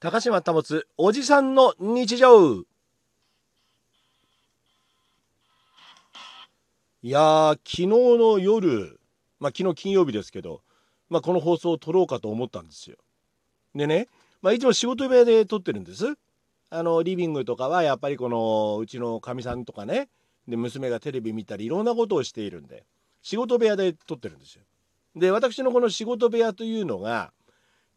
[0.00, 0.62] 高島保
[0.96, 2.62] おじさんの日常
[7.02, 8.98] いや昨日の夜
[9.40, 10.62] まあ昨日金曜日ですけど、
[11.10, 12.96] まあ、この放送を撮ろうかと思ったんですよ。
[13.74, 14.08] でね、
[14.40, 16.14] まあ、いつも仕事部屋で撮ってるんです。
[16.70, 20.08] あのリビングとかはやっぱりこのうちのかみさんとかね
[20.48, 22.86] で娘がテレビ見たりいろんなことをしているんで
[23.20, 24.62] 仕事部屋で撮ってるんですよ。
[25.14, 27.34] で私のこの仕事部屋というのが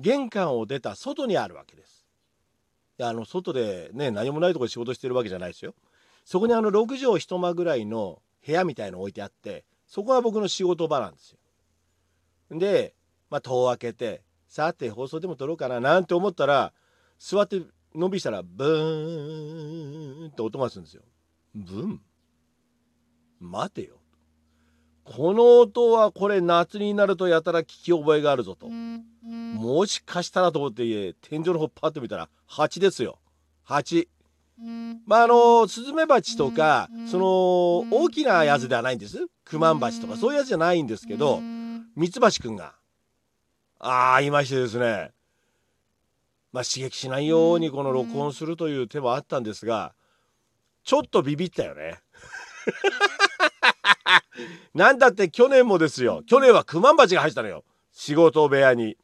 [0.00, 2.06] 玄関を出た外にあるわけです。
[3.02, 5.74] あの外でね何もないとこで仕事してるわけじゃないですよ。
[6.24, 11.38] そこにあの6畳一間ぐらいの部屋みたいの置いてあってそこが僕の仕事場なんですよ。
[12.58, 12.94] で、
[13.30, 16.72] まあ、戸を開けてさて放送でも撮ろうかななんて思ったら
[17.18, 17.62] 座って
[17.94, 21.02] 伸びしたらブーンって音がするんですよ。
[21.54, 22.00] ブン
[23.40, 23.96] 待てよ。
[25.04, 28.68] この音はこれ夏になるとやたら聞き覚えがあるぞと。
[29.60, 33.18] もしかしたらと思って天井の方パッと見たら蜂ですよ。
[33.62, 34.08] 蜂。
[35.06, 37.26] まああのスズメバチとかその
[37.94, 39.18] 大きなやつではないんです。
[39.44, 41.42] クマンバチとかそういうやつじゃないんですけど
[41.94, 42.72] ミツバチくんが
[43.78, 45.10] ああいましてですね。
[46.52, 49.92] まあ刺激しないようにこの録音するという手もあったんですが
[50.84, 52.00] ちょっとビビったよね。
[54.74, 56.22] なんだって去年もですよ。
[56.26, 57.64] 去年はクマンバチが入ったのよ。
[57.92, 58.96] 仕事部屋に。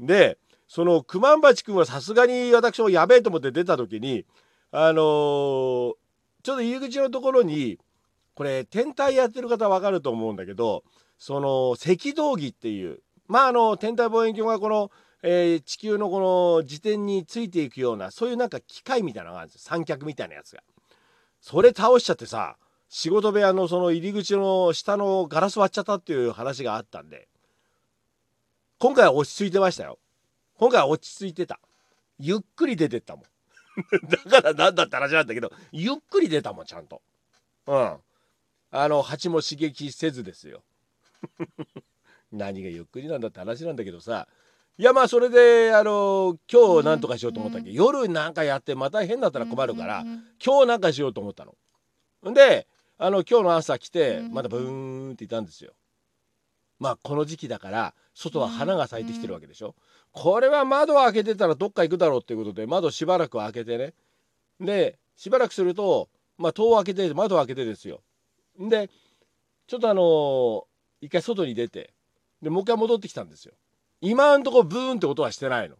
[0.00, 4.24] でそのクマンバチ君はさすがに私もやべえと思って出た時に
[4.72, 7.78] あのー、ちょうど入り口のところに
[8.34, 10.84] これ天体やってる方わかると思うんだけど
[11.18, 14.90] その赤道儀っていうまああの天体望遠鏡がこの、
[15.22, 20.62] えー、地球のこの自転についていくようなそういうなんか機械みたいなのがあるんですよ三脚みたいなやつが。
[21.40, 22.56] それ倒しちゃってさ
[22.88, 27.28] 仕事部屋のその入り口の下のガラス割っちゃったっていう話があったんで
[28.80, 29.98] 今回は落ち着いてましたよ。
[30.56, 31.60] 今回は落ち着いてた。
[32.18, 33.24] ゆっくり出てったもん。
[34.08, 37.02] だからなんだって話なんだけどゆっくり出たもんちゃんと。
[37.66, 37.96] うん。
[38.70, 40.62] あの蜂も刺激せずですよ。
[42.32, 44.26] 何がゆっくりなんだって話なんだけどさ。
[44.78, 47.70] いやまあそれであの今日なんとかしようと思ったっけ？
[47.70, 50.04] 夜なんかやってまた変だったら困るから
[50.42, 51.54] 今日なんかしようと思ったの。
[52.32, 52.66] で
[52.96, 55.74] あの今日の朝来てまだブーンっていたんですよ。
[56.80, 59.76] まあこの時期だから外は花が咲いてきてるわけでしょ。
[60.12, 63.94] これは窓を開けてたらどっか行くだろうっていうことで窓しばらく開けてね。
[64.58, 66.08] でしばらくすると
[66.38, 68.00] まあ戸を開けて窓を開けてですよ。
[68.58, 68.90] で
[69.68, 70.62] ちょっとあのー、
[71.02, 71.92] 一回外に出て
[72.42, 73.54] でもう一回戻ってきたんですよ。
[74.00, 75.76] 今んとこブーンって音はしてないの。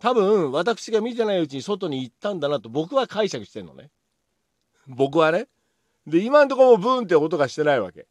[0.00, 3.90] 多分私が見てないうちに外に行ったんだなと僕は解釈してんのね。
[4.86, 5.48] 僕はね。
[6.06, 8.06] で、今んとこもブーンって音がしてないわけ。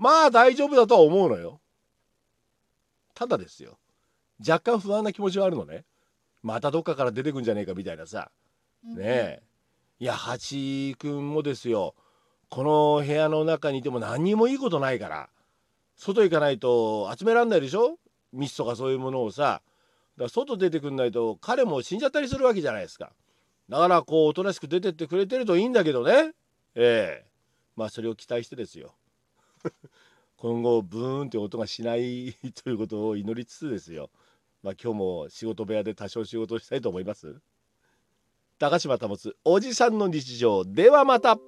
[0.00, 1.60] まあ大丈夫だとは思うのよ。
[3.14, 3.78] ただですよ。
[4.40, 5.84] 若干不安な気持ちはあるのね。
[6.42, 8.30] またどっかから出てくんじゃねえかみたいなさ。
[8.82, 9.42] ねえ。
[9.98, 11.94] いや、八くんもですよ。
[12.48, 15.28] この部屋の中にいても何にもいいことないから。
[15.96, 17.98] 外行かないと集めらんないでしょ？
[18.32, 19.42] ミスとかそういうものをさ。
[19.42, 19.62] だか
[20.24, 23.12] ら外出てくんないと彼も死んじゃったりするわけじゃないですか。
[23.68, 26.32] だからこうおとなしく出てってくれてるといいんだけどね
[26.74, 27.26] ええ
[27.76, 28.94] まあそれを期待してですよ
[30.36, 32.34] 今後ブーンって音がしない
[32.64, 34.10] ということを祈りつつですよ。
[34.62, 37.40] まあ今日も仕事部屋で多少仕事したいと思います。
[38.58, 40.64] 高島保おじさんの日常。
[40.64, 41.38] ではまた。